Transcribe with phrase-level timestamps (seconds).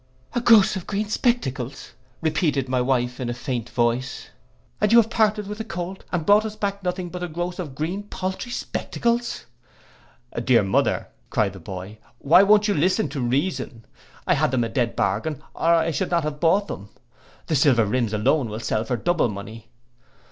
[0.33, 1.91] '—'A groce of green spectacles!'
[2.21, 4.29] repeated my wife in a faint voice.
[4.81, 7.59] 'And you have parted with the Colt, and brought us back nothing but a groce
[7.59, 13.85] of green paltry spectacles!'—'Dear mother,' cried the boy, 'why won't you listen to reason?
[14.25, 16.89] I had them a dead bargain, or I should not have bought them.
[17.45, 19.69] The silver rims alone will sell for double money.